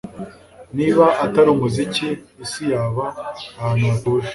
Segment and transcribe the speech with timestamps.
[0.77, 2.07] niba atari umuziki,
[2.45, 3.05] isi yaba
[3.61, 4.29] ahantu hatuje